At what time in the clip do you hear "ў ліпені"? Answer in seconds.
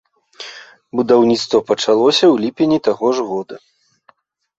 2.33-2.77